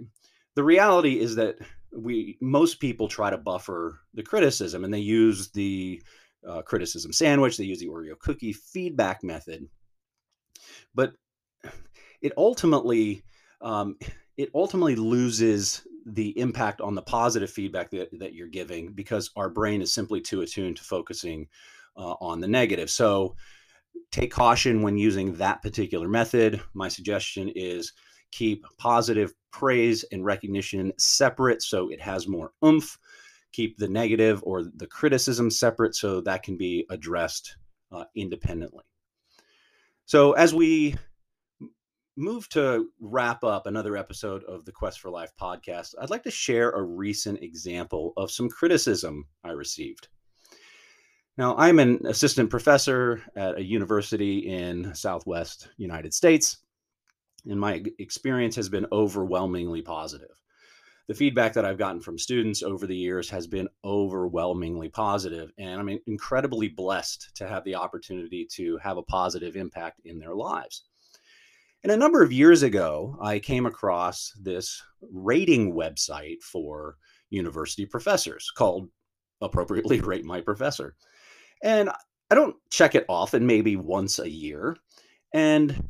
The 0.55 0.63
reality 0.63 1.19
is 1.19 1.36
that 1.36 1.57
we 1.95 2.38
most 2.41 2.79
people 2.79 3.07
try 3.07 3.29
to 3.29 3.38
buffer 3.38 4.00
the 4.13 4.24
criticism 4.24 4.83
and 4.83 4.93
they 4.93 5.00
use 5.00 5.50
the 5.51 6.01
uh, 6.48 6.62
criticism 6.63 7.13
sandwich, 7.13 7.57
they 7.57 7.63
use 7.63 7.79
the 7.79 7.88
Oreo 7.88 8.17
cookie 8.19 8.53
feedback 8.53 9.24
method 9.24 9.67
but 10.96 11.14
it 12.22 12.32
ultimately 12.38 13.24
um, 13.62 13.98
it 14.38 14.50
ultimately 14.56 14.96
loses 14.96 15.86
the 16.06 16.38
impact 16.38 16.82
on 16.82 16.96
the 16.96 17.02
positive 17.02 17.50
feedback 17.50 17.90
that, 17.92 18.10
that 18.20 18.34
you're 18.34 18.48
giving 18.48 18.92
because 18.92 19.30
our 19.36 19.50
brain 19.50 19.82
is 19.82 19.94
simply 19.94 20.20
too 20.20 20.42
attuned 20.42 20.76
to 20.78 20.84
focusing 20.84 21.48
uh, 21.96 22.16
on 22.20 22.42
the 22.42 22.48
negative. 22.48 22.90
So 22.90 23.36
take 24.12 24.32
caution 24.32 24.82
when 24.82 24.98
using 24.98 25.34
that 25.36 25.62
particular 25.62 26.10
method. 26.10 26.62
My 26.74 26.88
suggestion 26.88 27.50
is 27.56 27.94
keep 28.32 28.66
positive 28.78 29.34
praise 29.52 30.04
and 30.12 30.26
recognition 30.26 30.92
separate 30.98 31.62
so 31.62 31.90
it 31.90 32.02
has 32.02 32.28
more 32.28 32.52
oomph. 32.66 32.98
Keep 33.52 33.78
the 33.78 33.88
negative 33.88 34.42
or 34.46 34.64
the 34.64 34.88
criticism 34.88 35.52
separate 35.52 35.96
so 35.96 36.22
that 36.22 36.42
can 36.42 36.58
be 36.58 36.86
addressed 36.90 37.56
uh, 37.92 38.06
independently 38.16 38.84
so, 40.05 40.33
as 40.33 40.53
we 40.53 40.95
move 42.15 42.48
to 42.50 42.88
wrap 43.00 43.43
up 43.43 43.65
another 43.65 43.98
episode 43.98 44.43
of 44.43 44.65
the 44.65 44.72
Quest 44.72 45.00
for 45.00 45.10
Life 45.10 45.31
podcast, 45.39 45.95
I'd 46.00 46.10
like 46.10 46.24
to 46.24 46.31
share 46.31 46.72
a 46.72 46.83
recent 46.83 47.41
example 47.41 48.13
of 48.17 48.31
some 48.31 48.50
criticism 48.50 49.25
I 49.43 49.51
received. 49.51 50.10
Now, 51.38 51.55
I'm 51.57 51.79
an 51.79 52.05
assistant 52.05 52.51
professor 52.51 53.24
at 53.36 53.57
a 53.57 53.63
university 53.63 54.39
in 54.39 54.93
Southwest 54.93 55.69
United 55.77 56.13
States, 56.13 56.57
and 57.50 57.60
my 57.60 57.83
experience 57.98 58.55
has 58.55 58.69
been 58.69 58.86
overwhelmingly 58.91 59.81
positive 59.81 60.36
the 61.07 61.13
feedback 61.13 61.53
that 61.53 61.65
I've 61.65 61.77
gotten 61.77 62.00
from 62.00 62.17
students 62.17 62.63
over 62.63 62.88
the 62.88 62.95
years 62.95 63.29
has 63.29 63.45
been 63.45 63.67
overwhelmingly 63.83 64.89
positive, 64.89 65.51
and 65.57 65.79
I'm 65.79 66.00
incredibly 66.07 66.69
blessed 66.69 67.31
to 67.36 67.48
have 67.48 67.63
the 67.65 67.75
opportunity 67.75 68.48
to 68.53 68.77
have 68.77 68.98
a 68.98 69.03
positive 69.03 69.55
impact 69.55 70.01
in 70.05 70.19
their 70.19 70.36
lives. 70.36 70.83
And 71.83 71.91
a 71.91 71.98
number 71.98 72.24
of 72.24 72.31
years 72.31 72.63
ago, 72.63 73.17
I 73.22 73.39
came 73.39 73.65
across 73.65 74.31
this 74.41 74.81
rating 75.12 75.74
website 75.74 76.41
for 76.41 76.95
university 77.29 77.86
professors 77.86 78.50
called 78.55 78.88
appropriately 79.41 80.00
Rate 80.01 80.24
My 80.24 80.39
Professor. 80.39 80.95
And 81.62 81.89
I 82.31 82.36
don't 82.36 82.55
check 82.69 82.95
it 82.95 83.05
often, 83.10 83.45
maybe 83.45 83.75
once 83.75 84.19
a 84.19 84.29
year. 84.29 84.77
And 85.33 85.89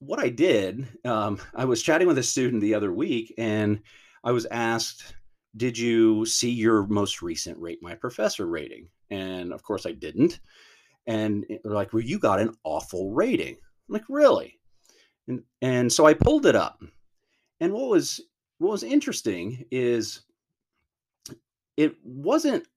what 0.00 0.18
I 0.18 0.28
did, 0.28 0.88
um, 1.04 1.38
I 1.54 1.64
was 1.66 1.82
chatting 1.82 2.08
with 2.08 2.18
a 2.18 2.22
student 2.22 2.60
the 2.60 2.74
other 2.74 2.92
week, 2.92 3.32
and 3.38 3.80
I 4.28 4.30
was 4.30 4.44
asked, 4.50 5.14
Did 5.56 5.78
you 5.78 6.26
see 6.26 6.50
your 6.50 6.86
most 6.86 7.22
recent 7.22 7.58
Rate 7.58 7.78
My 7.80 7.94
Professor 7.94 8.46
rating? 8.46 8.90
And 9.08 9.54
of 9.54 9.62
course, 9.62 9.86
I 9.86 9.92
didn't. 9.92 10.40
And 11.06 11.46
they're 11.48 11.72
like, 11.72 11.94
Well, 11.94 12.02
you 12.02 12.18
got 12.18 12.38
an 12.38 12.54
awful 12.62 13.10
rating. 13.14 13.54
I'm 13.56 13.92
like, 13.94 14.04
Really? 14.10 14.60
And, 15.28 15.44
and 15.62 15.90
so 15.90 16.04
I 16.04 16.12
pulled 16.12 16.44
it 16.44 16.54
up. 16.54 16.82
And 17.60 17.72
what 17.72 17.88
was 17.88 18.20
what 18.58 18.72
was 18.72 18.82
interesting 18.82 19.64
is 19.70 20.20
it 21.78 21.94
wasn't 22.04 22.68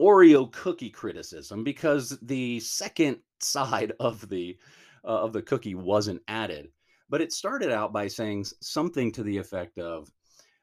Oreo 0.00 0.52
cookie 0.52 0.90
criticism 0.90 1.64
because 1.64 2.16
the 2.22 2.60
second 2.60 3.18
side 3.40 3.92
of 3.98 4.28
the 4.28 4.56
uh, 5.04 5.20
of 5.24 5.32
the 5.32 5.42
cookie 5.42 5.74
wasn't 5.74 6.22
added, 6.28 6.68
but 7.08 7.20
it 7.20 7.32
started 7.32 7.72
out 7.72 7.92
by 7.92 8.06
saying 8.06 8.44
something 8.60 9.10
to 9.10 9.24
the 9.24 9.36
effect 9.36 9.76
of, 9.76 10.08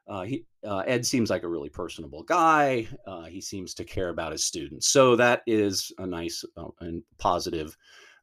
uh, 0.07 0.23
he, 0.23 0.45
uh, 0.65 0.83
Ed 0.87 1.05
seems 1.05 1.29
like 1.29 1.43
a 1.43 1.47
really 1.47 1.69
personable 1.69 2.23
guy. 2.23 2.87
Uh, 3.05 3.23
he 3.23 3.41
seems 3.41 3.73
to 3.75 3.83
care 3.83 4.09
about 4.09 4.31
his 4.31 4.43
students. 4.43 4.87
So 4.89 5.15
that 5.15 5.41
is 5.47 5.91
a 5.97 6.07
nice 6.07 6.43
uh, 6.55 6.67
and 6.79 7.03
positive 7.17 7.77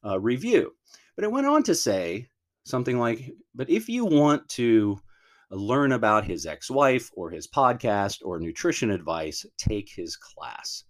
uh, 0.04 0.18
review. 0.18 0.72
But 1.16 1.24
it 1.24 1.32
went 1.32 1.46
on 1.46 1.62
to 1.64 1.74
say 1.74 2.28
something 2.64 2.98
like, 2.98 3.30
but 3.54 3.68
if 3.68 3.88
you 3.88 4.04
want 4.04 4.48
to 4.50 4.98
learn 5.50 5.92
about 5.92 6.24
his 6.24 6.46
ex 6.46 6.70
wife 6.70 7.10
or 7.14 7.30
his 7.30 7.46
podcast 7.46 8.20
or 8.24 8.40
nutrition 8.40 8.90
advice, 8.90 9.44
take 9.58 9.90
his 9.94 10.16
class, 10.16 10.84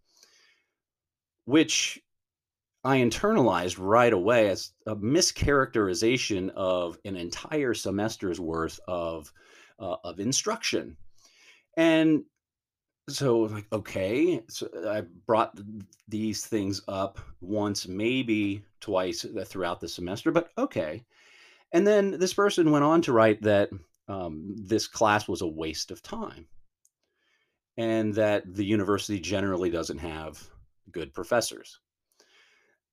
which 1.45 2.01
I 2.85 2.99
internalized 2.99 3.79
right 3.79 4.13
away 4.13 4.49
as 4.51 4.73
a 4.87 4.95
mischaracterization 4.95 6.51
of 6.51 6.99
an 7.05 7.17
entire 7.17 7.75
semester's 7.75 8.41
worth 8.41 8.79
of 8.87 9.33
uh, 9.79 9.97
of 10.05 10.21
instruction. 10.21 10.97
And 11.77 12.25
so 13.09 13.41
like 13.41 13.67
okay. 13.73 14.43
So 14.49 14.69
i 14.89 15.03
brought 15.27 15.59
these 16.09 16.47
things 16.47 16.83
up 16.89 17.19
once 17.41 17.87
maybe 17.87 18.63
twice 18.81 19.25
uh, 19.25 19.45
throughout 19.45 19.81
the 19.81 19.89
semester 19.89 20.31
but 20.31 20.51
okay. 20.57 21.05
And 21.73 21.87
then 21.87 22.19
this 22.19 22.35
person 22.35 22.71
went 22.71 22.85
on 22.85 23.03
to 23.03 23.13
write 23.13 23.43
that 23.43 23.71
um, 24.07 24.55
this 24.57 24.87
class 24.87 25.27
was 25.27 25.43
a 25.43 25.47
waste 25.47 25.91
of 25.91 26.03
time 26.03 26.47
and 27.77 28.15
that 28.15 28.43
the 28.55 28.65
university 28.65 29.19
generally 29.19 29.71
doesn't 29.71 29.99
have 29.99 30.41
good 30.93 31.13
professors. 31.13 31.81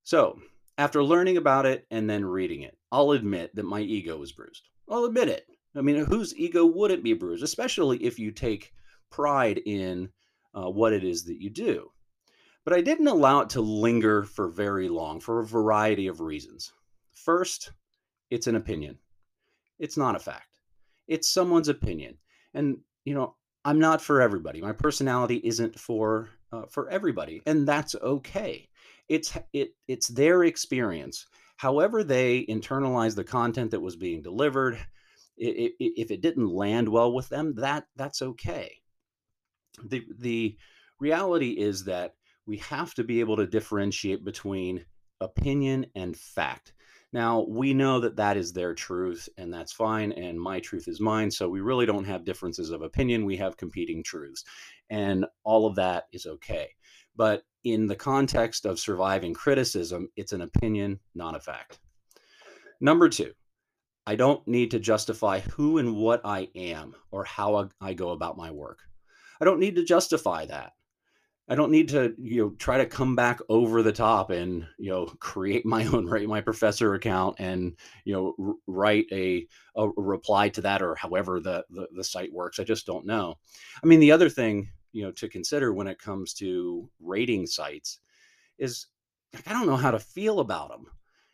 So 0.03 0.39
after 0.77 1.03
learning 1.03 1.37
about 1.37 1.67
it 1.67 1.85
and 1.91 2.09
then 2.09 2.25
reading 2.25 2.61
it 2.61 2.75
i'll 2.91 3.11
admit 3.11 3.53
that 3.55 3.65
my 3.65 3.79
ego 3.79 4.17
was 4.17 4.31
bruised. 4.31 4.67
I'll 4.89 5.05
admit 5.05 5.29
it 5.29 5.45
I 5.75 5.81
mean, 5.81 6.03
whose 6.05 6.35
ego 6.35 6.65
wouldn't 6.65 7.03
be 7.03 7.13
bruised, 7.13 7.43
especially 7.43 7.97
if 8.03 8.19
you 8.19 8.31
take 8.31 8.73
pride 9.09 9.61
in 9.65 10.09
uh, 10.53 10.69
what 10.69 10.93
it 10.93 11.03
is 11.03 11.23
that 11.25 11.41
you 11.41 11.49
do? 11.49 11.91
But 12.63 12.73
I 12.73 12.81
didn't 12.81 13.07
allow 13.07 13.41
it 13.41 13.49
to 13.51 13.61
linger 13.61 14.23
for 14.23 14.47
very 14.47 14.89
long 14.89 15.19
for 15.19 15.39
a 15.39 15.45
variety 15.45 16.07
of 16.07 16.21
reasons. 16.21 16.71
First, 17.11 17.71
it's 18.29 18.47
an 18.47 18.55
opinion, 18.55 18.97
it's 19.79 19.97
not 19.97 20.15
a 20.15 20.19
fact. 20.19 20.57
It's 21.07 21.29
someone's 21.29 21.69
opinion. 21.69 22.17
And, 22.53 22.77
you 23.03 23.13
know, 23.13 23.35
I'm 23.65 23.79
not 23.79 24.01
for 24.01 24.21
everybody. 24.21 24.61
My 24.61 24.71
personality 24.71 25.41
isn't 25.43 25.79
for 25.79 26.29
uh, 26.51 26.63
for 26.69 26.89
everybody, 26.89 27.41
and 27.45 27.67
that's 27.67 27.95
okay. 27.95 28.67
It's 29.07 29.37
it 29.53 29.75
it's 29.87 30.07
their 30.07 30.43
experience. 30.43 31.27
However, 31.57 32.03
they 32.03 32.45
internalize 32.45 33.15
the 33.15 33.23
content 33.23 33.71
that 33.71 33.79
was 33.79 33.95
being 33.95 34.21
delivered, 34.21 34.79
if 35.41 36.11
it 36.11 36.21
didn't 36.21 36.53
land 36.53 36.87
well 36.87 37.13
with 37.13 37.29
them, 37.29 37.55
that 37.55 37.85
that's 37.95 38.21
okay. 38.21 38.81
The 39.83 40.05
the 40.19 40.57
reality 40.99 41.51
is 41.51 41.85
that 41.85 42.15
we 42.45 42.57
have 42.57 42.93
to 42.95 43.03
be 43.03 43.19
able 43.19 43.37
to 43.37 43.47
differentiate 43.47 44.23
between 44.23 44.85
opinion 45.19 45.85
and 45.95 46.15
fact. 46.17 46.73
Now, 47.13 47.45
we 47.47 47.73
know 47.73 47.99
that 47.99 48.15
that 48.15 48.37
is 48.37 48.53
their 48.53 48.73
truth, 48.73 49.27
and 49.37 49.53
that's 49.53 49.73
fine, 49.73 50.13
and 50.13 50.39
my 50.39 50.61
truth 50.61 50.87
is 50.87 51.01
mine. 51.01 51.29
So 51.29 51.49
we 51.49 51.59
really 51.59 51.85
don't 51.85 52.05
have 52.05 52.23
differences 52.23 52.69
of 52.69 52.81
opinion. 52.81 53.25
We 53.25 53.35
have 53.37 53.57
competing 53.57 54.01
truths, 54.01 54.45
and 54.89 55.25
all 55.43 55.65
of 55.65 55.75
that 55.75 56.05
is 56.13 56.25
okay. 56.25 56.69
But 57.15 57.43
in 57.65 57.87
the 57.87 57.97
context 57.97 58.65
of 58.65 58.79
surviving 58.79 59.33
criticism, 59.33 60.07
it's 60.15 60.31
an 60.31 60.41
opinion, 60.41 60.99
not 61.13 61.35
a 61.35 61.39
fact. 61.39 61.79
Number 62.79 63.09
two, 63.09 63.33
I 64.05 64.15
don't 64.15 64.45
need 64.47 64.71
to 64.71 64.79
justify 64.79 65.39
who 65.39 65.77
and 65.77 65.95
what 65.95 66.21
I 66.25 66.49
am 66.55 66.95
or 67.11 67.23
how 67.23 67.69
I 67.79 67.93
go 67.93 68.09
about 68.09 68.37
my 68.37 68.51
work. 68.51 68.79
I 69.39 69.45
don't 69.45 69.59
need 69.59 69.75
to 69.75 69.83
justify 69.83 70.45
that. 70.47 70.73
I 71.49 71.55
don't 71.55 71.71
need 71.71 71.89
to, 71.89 72.13
you 72.17 72.41
know, 72.41 72.49
try 72.51 72.77
to 72.77 72.85
come 72.85 73.15
back 73.15 73.39
over 73.49 73.83
the 73.83 73.91
top 73.91 74.29
and, 74.29 74.65
you 74.77 74.89
know, 74.89 75.05
create 75.19 75.65
my 75.65 75.85
own 75.85 76.05
rate 76.05 76.29
my 76.29 76.41
professor 76.41 76.93
account 76.93 77.35
and, 77.39 77.75
you 78.05 78.13
know, 78.13 78.35
r- 78.39 78.55
write 78.67 79.07
a, 79.11 79.47
a 79.75 79.89
reply 79.97 80.49
to 80.49 80.61
that 80.61 80.81
or 80.81 80.95
however 80.95 81.39
the, 81.39 81.65
the 81.69 81.87
the 81.93 82.03
site 82.03 82.31
works. 82.31 82.59
I 82.59 82.63
just 82.63 82.85
don't 82.85 83.05
know. 83.05 83.37
I 83.83 83.87
mean, 83.87 83.99
the 83.99 84.11
other 84.11 84.29
thing, 84.29 84.69
you 84.93 85.03
know, 85.03 85.11
to 85.11 85.27
consider 85.27 85.73
when 85.73 85.87
it 85.87 85.99
comes 85.99 86.33
to 86.35 86.89
rating 87.01 87.47
sites 87.47 87.99
is 88.57 88.87
like, 89.33 89.47
I 89.47 89.53
don't 89.53 89.67
know 89.67 89.77
how 89.77 89.91
to 89.91 89.99
feel 89.99 90.39
about 90.39 90.69
them. 90.69 90.85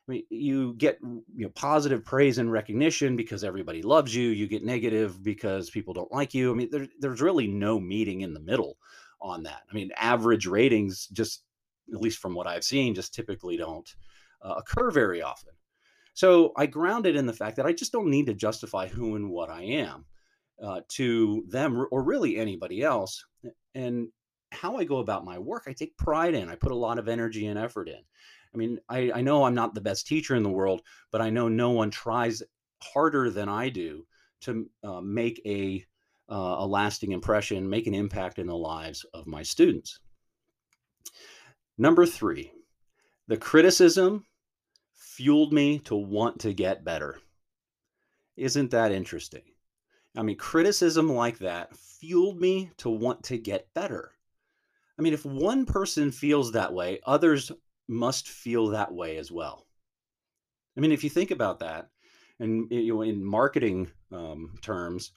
I 0.07 0.11
mean, 0.11 0.23
you 0.29 0.73
get 0.75 0.99
you 1.01 1.23
know 1.35 1.49
positive 1.49 2.03
praise 2.05 2.37
and 2.37 2.51
recognition 2.51 3.15
because 3.15 3.43
everybody 3.43 3.81
loves 3.81 4.15
you. 4.15 4.29
You 4.29 4.47
get 4.47 4.63
negative 4.63 5.21
because 5.21 5.69
people 5.69 5.93
don't 5.93 6.11
like 6.11 6.33
you. 6.33 6.51
I 6.51 6.55
mean, 6.55 6.69
there, 6.71 6.87
there's 6.99 7.21
really 7.21 7.47
no 7.47 7.79
meeting 7.79 8.21
in 8.21 8.33
the 8.33 8.39
middle 8.39 8.77
on 9.21 9.43
that. 9.43 9.63
I 9.69 9.73
mean, 9.73 9.91
average 9.97 10.45
ratings, 10.45 11.07
just 11.07 11.43
at 11.93 12.01
least 12.01 12.19
from 12.19 12.33
what 12.33 12.47
I've 12.47 12.63
seen, 12.63 12.95
just 12.95 13.13
typically 13.13 13.57
don't 13.57 13.89
uh, 14.41 14.55
occur 14.57 14.91
very 14.91 15.21
often. 15.21 15.53
So 16.13 16.51
I 16.57 16.65
grounded 16.65 17.15
in 17.15 17.25
the 17.25 17.33
fact 17.33 17.57
that 17.57 17.65
I 17.65 17.73
just 17.73 17.91
don't 17.91 18.09
need 18.09 18.25
to 18.27 18.33
justify 18.33 18.87
who 18.87 19.15
and 19.15 19.29
what 19.29 19.49
I 19.49 19.61
am 19.63 20.05
uh, 20.61 20.81
to 20.89 21.45
them 21.47 21.85
or 21.91 22.03
really 22.03 22.37
anybody 22.37 22.81
else. 22.81 23.23
And 23.75 24.07
how 24.51 24.77
I 24.77 24.83
go 24.83 24.97
about 24.97 25.25
my 25.25 25.37
work, 25.37 25.65
I 25.67 25.73
take 25.73 25.97
pride 25.97 26.33
in. 26.33 26.49
I 26.49 26.55
put 26.55 26.71
a 26.71 26.75
lot 26.75 26.97
of 26.97 27.07
energy 27.07 27.47
and 27.47 27.59
effort 27.59 27.89
in. 27.89 27.99
I 28.53 28.57
mean, 28.57 28.79
I, 28.89 29.11
I 29.15 29.21
know 29.21 29.43
I'm 29.43 29.55
not 29.55 29.73
the 29.73 29.81
best 29.81 30.07
teacher 30.07 30.35
in 30.35 30.43
the 30.43 30.49
world, 30.49 30.81
but 31.11 31.21
I 31.21 31.29
know 31.29 31.47
no 31.47 31.71
one 31.71 31.91
tries 31.91 32.43
harder 32.81 33.29
than 33.29 33.49
I 33.49 33.69
do 33.69 34.05
to 34.41 34.69
uh, 34.83 35.01
make 35.01 35.41
a, 35.45 35.85
uh, 36.29 36.55
a 36.59 36.67
lasting 36.67 37.11
impression, 37.11 37.69
make 37.69 37.87
an 37.87 37.93
impact 37.93 38.39
in 38.39 38.47
the 38.47 38.55
lives 38.55 39.05
of 39.13 39.27
my 39.27 39.43
students. 39.43 39.99
Number 41.77 42.05
three, 42.05 42.51
the 43.27 43.37
criticism 43.37 44.25
fueled 44.93 45.53
me 45.53 45.79
to 45.79 45.95
want 45.95 46.39
to 46.39 46.53
get 46.53 46.83
better. 46.83 47.19
Isn't 48.35 48.71
that 48.71 48.91
interesting? 48.91 49.43
I 50.15 50.23
mean, 50.23 50.37
criticism 50.37 51.11
like 51.11 51.39
that 51.39 51.75
fueled 51.75 52.39
me 52.39 52.71
to 52.77 52.89
want 52.89 53.23
to 53.25 53.37
get 53.37 53.73
better. 53.73 54.11
I 54.97 55.01
mean, 55.01 55.13
if 55.13 55.25
one 55.25 55.65
person 55.65 56.11
feels 56.11 56.51
that 56.51 56.73
way, 56.73 56.99
others 57.05 57.51
must 57.87 58.27
feel 58.27 58.67
that 58.67 58.93
way 58.93 59.17
as 59.17 59.31
well. 59.31 59.65
I 60.77 60.81
mean, 60.81 60.91
if 60.91 61.03
you 61.03 61.09
think 61.09 61.31
about 61.31 61.59
that, 61.59 61.89
and 62.39 62.67
you 62.69 62.93
know, 62.93 63.01
in 63.01 63.23
marketing 63.23 63.89
um, 64.11 64.55
terms, 64.61 65.11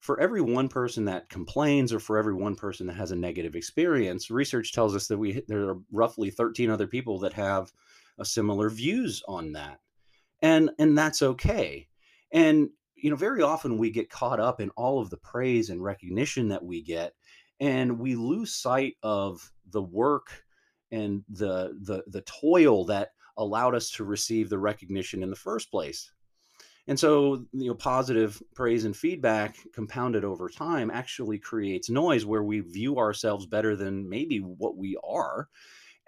for 0.00 0.18
every 0.18 0.40
one 0.40 0.68
person 0.68 1.04
that 1.04 1.28
complains 1.28 1.92
or 1.92 2.00
for 2.00 2.18
every 2.18 2.34
one 2.34 2.56
person 2.56 2.86
that 2.86 2.96
has 2.96 3.12
a 3.12 3.16
negative 3.16 3.54
experience, 3.54 4.30
research 4.30 4.72
tells 4.72 4.96
us 4.96 5.06
that 5.06 5.18
we 5.18 5.42
there 5.48 5.68
are 5.68 5.78
roughly 5.92 6.30
13 6.30 6.70
other 6.70 6.86
people 6.86 7.18
that 7.20 7.32
have 7.34 7.72
a 8.18 8.24
similar 8.24 8.68
views 8.70 9.22
on 9.28 9.52
that. 9.52 9.80
And 10.40 10.70
and 10.78 10.96
that's 10.98 11.22
okay. 11.22 11.88
And 12.32 12.70
you 12.96 13.10
know, 13.10 13.16
very 13.16 13.42
often 13.42 13.78
we 13.78 13.90
get 13.90 14.10
caught 14.10 14.40
up 14.40 14.60
in 14.60 14.70
all 14.70 15.00
of 15.00 15.10
the 15.10 15.16
praise 15.18 15.70
and 15.70 15.82
recognition 15.82 16.48
that 16.48 16.64
we 16.64 16.82
get 16.82 17.14
and 17.60 17.98
we 17.98 18.16
lose 18.16 18.54
sight 18.54 18.94
of 19.02 19.52
the 19.70 19.82
work 19.82 20.44
and 20.92 21.24
the 21.28 21.76
the 21.82 22.04
the 22.06 22.20
toil 22.22 22.84
that 22.84 23.10
allowed 23.38 23.74
us 23.74 23.90
to 23.90 24.04
receive 24.04 24.48
the 24.48 24.58
recognition 24.58 25.22
in 25.22 25.30
the 25.30 25.36
first 25.36 25.70
place. 25.70 26.12
And 26.88 26.98
so, 26.98 27.46
you 27.52 27.68
know, 27.68 27.74
positive 27.74 28.42
praise 28.54 28.84
and 28.84 28.96
feedback 28.96 29.56
compounded 29.72 30.24
over 30.24 30.48
time 30.48 30.90
actually 30.90 31.38
creates 31.38 31.88
noise 31.88 32.26
where 32.26 32.42
we 32.42 32.60
view 32.60 32.98
ourselves 32.98 33.46
better 33.46 33.76
than 33.76 34.08
maybe 34.08 34.38
what 34.38 34.76
we 34.76 34.96
are. 35.04 35.48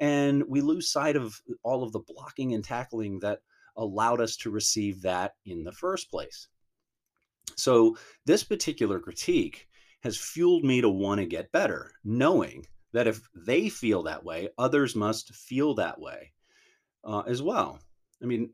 And 0.00 0.42
we 0.48 0.60
lose 0.60 0.90
sight 0.90 1.14
of 1.16 1.40
all 1.62 1.84
of 1.84 1.92
the 1.92 2.00
blocking 2.00 2.54
and 2.54 2.64
tackling 2.64 3.20
that 3.20 3.40
allowed 3.76 4.20
us 4.20 4.36
to 4.38 4.50
receive 4.50 5.02
that 5.02 5.34
in 5.46 5.62
the 5.62 5.72
first 5.72 6.10
place. 6.10 6.48
So, 7.56 7.96
this 8.26 8.42
particular 8.42 8.98
critique 8.98 9.68
has 10.02 10.16
fueled 10.16 10.64
me 10.64 10.80
to 10.80 10.88
want 10.88 11.20
to 11.20 11.26
get 11.26 11.52
better, 11.52 11.92
knowing 12.04 12.66
that 12.94 13.08
if 13.08 13.28
they 13.34 13.68
feel 13.68 14.04
that 14.04 14.24
way, 14.24 14.48
others 14.56 14.94
must 14.94 15.34
feel 15.34 15.74
that 15.74 16.00
way 16.00 16.32
uh, 17.02 17.24
as 17.26 17.42
well. 17.42 17.80
I 18.22 18.26
mean, 18.26 18.50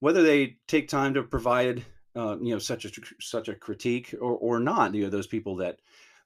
whether 0.00 0.24
they 0.24 0.56
take 0.66 0.88
time 0.88 1.14
to 1.14 1.22
provide, 1.22 1.84
uh, 2.16 2.36
you 2.42 2.52
know, 2.52 2.58
such 2.58 2.84
a 2.84 2.90
such 3.20 3.48
a 3.48 3.54
critique 3.54 4.12
or, 4.20 4.32
or 4.32 4.58
not, 4.58 4.94
you 4.94 5.04
know, 5.04 5.08
those 5.10 5.28
people 5.28 5.56
that 5.56 5.78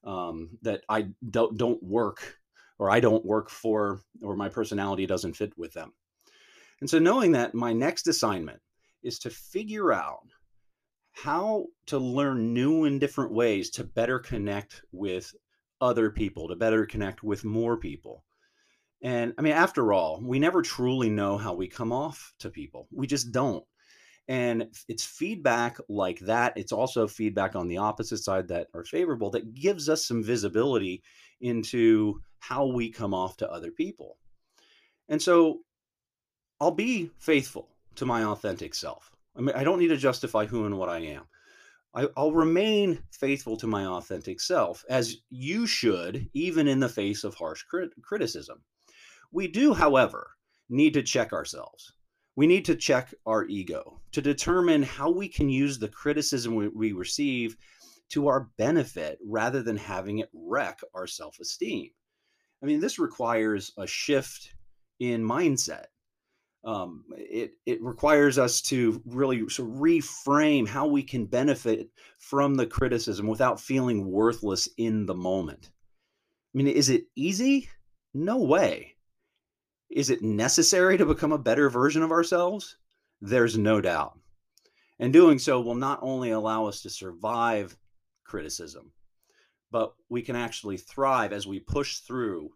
um, 0.05 0.59
that 0.63 0.85
I 0.89 1.09
don't 1.31 1.57
don't 1.59 1.83
work 1.83 2.39
or 2.79 2.91
I 2.91 3.01
don't 3.01 3.25
work 3.27 3.51
for 3.51 4.01
or 4.23 4.37
my 4.37 4.49
personality 4.49 5.07
doesn't 5.07 5.37
fit 5.37 5.53
with 5.59 5.75
them. 5.75 5.93
And 6.81 6.89
so 6.89 6.99
knowing 6.99 7.33
that 7.33 7.55
my 7.55 7.75
next 7.75 8.09
assignment 8.09 8.61
is 9.03 9.19
to 9.21 9.31
figure 9.31 9.93
out 9.93 10.27
how 11.13 11.67
to 11.87 11.99
learn 11.99 12.55
new 12.55 12.85
and 12.85 12.99
different 12.99 13.33
ways 13.33 13.71
to 13.71 13.85
better 13.85 14.19
connect 14.19 14.83
with 14.93 15.35
other 15.81 16.11
people, 16.11 16.49
to 16.49 16.57
better 16.57 16.87
connect 16.87 17.23
with 17.23 17.45
more 17.45 17.77
people. 17.77 18.25
And 19.03 19.35
I 19.37 19.43
mean, 19.43 19.53
after 19.53 19.93
all, 19.93 20.21
we 20.23 20.39
never 20.39 20.63
truly 20.63 21.11
know 21.11 21.37
how 21.37 21.55
we 21.55 21.69
come 21.69 21.93
off 21.93 22.33
to 22.39 22.49
people. 22.49 22.89
We 22.91 23.07
just 23.07 23.33
don't. 23.33 23.65
And 24.29 24.69
it's 24.89 25.05
feedback 25.05 25.79
like 25.89 26.21
that. 26.21 26.55
It's 26.57 26.73
also 26.73 27.07
feedback 27.07 27.55
on 27.55 27.69
the 27.69 27.77
opposite 27.77 28.19
side 28.19 28.49
that 28.49 28.69
are 28.73 28.85
favorable 28.85 29.31
that 29.31 29.55
gives 29.55 29.91
us 29.91 30.07
some 30.07 30.23
visibility 30.23 31.03
into 31.43 32.21
how 32.39 32.67
we 32.67 32.91
come 32.91 33.13
off 33.13 33.37
to 33.39 33.51
other 33.51 33.71
people. 33.71 34.17
And 35.09 35.21
so 35.21 35.61
I'll 36.61 36.71
be 36.71 37.11
faithful 37.19 37.69
to 37.97 38.07
my 38.07 38.25
authentic 38.25 38.75
self. 38.75 39.15
I 39.37 39.43
mean, 39.43 39.55
I 39.55 39.65
don't 39.65 39.79
need 39.79 39.89
to 39.89 39.97
justify 39.99 40.47
who 40.47 40.65
and 40.65 40.79
what 40.79 40.89
I 40.89 41.01
am. 41.01 41.25
I, 41.95 42.09
will 42.17 42.35
remain 42.35 43.03
faithful 43.13 43.57
to 43.59 43.67
my 43.67 43.87
authentic 43.87 44.41
self, 44.41 44.85
as 44.89 45.19
you 45.31 45.67
should, 45.67 46.29
even 46.35 46.67
in 46.67 46.81
the 46.81 46.89
face 46.89 47.23
of 47.23 47.35
harsh 47.35 47.63
crit- 47.63 47.93
criticism. 48.03 48.63
We 49.31 49.47
do, 49.49 49.75
however, 49.75 50.31
need 50.69 50.95
to 50.95 51.03
check 51.03 51.33
ourselves. 51.33 51.93
We 52.37 52.49
need 52.49 52.65
to 52.65 52.75
check 52.75 53.15
our 53.27 53.45
ego 53.45 54.01
to 54.13 54.21
determine 54.21 54.83
how 54.83 55.11
we 55.11 55.29
can 55.29 55.49
use 55.49 55.79
the 55.79 55.89
criticism 55.89 56.57
we, 56.57 56.69
we 56.69 56.93
receive 56.93 57.57
to 58.11 58.27
our 58.27 58.49
benefit 58.59 59.19
rather 59.25 59.63
than 59.63 59.77
having 59.77 60.19
it 60.19 60.31
wreck 60.33 60.81
our 60.95 61.07
self 61.07 61.39
esteem. 61.41 61.91
I 62.63 62.67
mean, 62.67 62.81
this 62.81 62.99
requires 62.99 63.73
a 63.77 63.87
shift 63.87 64.53
in 64.99 65.23
mindset 65.23 65.87
um, 66.65 67.05
it 67.11 67.53
it 67.67 67.83
requires 67.83 68.39
us 68.39 68.61
to 68.63 69.03
really 69.05 69.49
sort 69.49 69.69
of 69.69 69.77
reframe 69.77 70.67
how 70.67 70.87
we 70.87 71.03
can 71.03 71.27
benefit 71.27 71.91
from 72.19 72.55
the 72.55 72.67
criticism 72.67 73.27
without 73.27 73.61
feeling 73.61 74.11
worthless 74.11 74.69
in 74.79 75.07
the 75.07 75.15
moment. 75.15 75.71
I 76.55 76.59
mean, 76.59 76.69
is 76.69 76.89
it 76.89 77.07
easy? 77.17 77.69
No 78.15 78.39
way. 78.39 78.95
Is 79.91 80.09
it 80.09 80.23
necessary 80.23 80.97
to 80.97 81.07
become 81.07 81.33
a 81.33 81.39
better 81.39 81.69
version 81.69 82.03
of 82.03 82.13
ourselves? 82.13 82.77
There's 83.21 83.59
no 83.59 83.81
doubt. 83.81 84.19
And 84.99 85.13
doing 85.13 85.39
so 85.39 85.61
will 85.61 85.75
not 85.75 85.99
only 86.03 86.31
allow 86.31 86.67
us 86.67 86.81
to 86.83 86.91
survive 86.91 87.77
criticism, 88.25 88.93
but 89.71 89.95
we 90.09 90.23
can 90.23 90.37
actually 90.37 90.77
thrive 90.77 91.33
as 91.33 91.47
we 91.47 91.59
push 91.61 91.99
through 91.99 92.51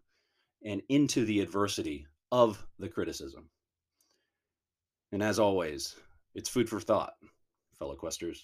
and 0.65 0.81
into 0.89 1.25
the 1.25 1.41
adversity 1.41 2.07
of 2.31 2.65
the 2.79 2.87
criticism. 2.87 3.49
And 5.11 5.23
as 5.23 5.39
always, 5.39 5.95
it's 6.35 6.49
food 6.49 6.69
for 6.69 6.79
thought, 6.79 7.13
fellow 7.77 7.95
questers. 7.95 8.39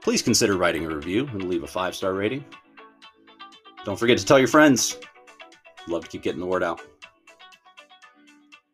Please 0.00 0.22
consider 0.22 0.56
writing 0.56 0.84
a 0.84 0.94
review 0.94 1.28
and 1.32 1.48
leave 1.48 1.62
a 1.62 1.66
five 1.66 1.94
star 1.94 2.14
rating. 2.14 2.44
Don't 3.84 3.98
forget 3.98 4.18
to 4.18 4.24
tell 4.24 4.38
your 4.38 4.48
friends. 4.48 4.98
Love 5.88 6.04
to 6.04 6.10
keep 6.10 6.22
getting 6.22 6.40
the 6.40 6.46
word 6.46 6.62
out. 6.62 6.80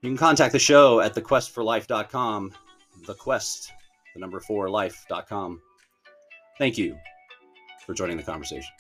You 0.02 0.11
can 0.11 0.16
contact 0.16 0.52
the 0.52 0.59
show 0.59 1.00
at 1.00 1.14
thequestforlife.com. 1.14 2.52
The 3.07 3.14
quest, 3.14 3.72
the 4.14 4.20
number 4.20 4.40
four 4.40 4.68
life.com. 4.68 5.61
Thank 6.59 6.79
you 6.79 6.96
for 7.85 7.94
joining 7.94 8.16
the 8.16 8.22
conversation. 8.22 8.70